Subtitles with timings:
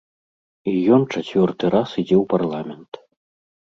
[0.69, 2.91] І ён чацвёрты раз ідзе ў парламент!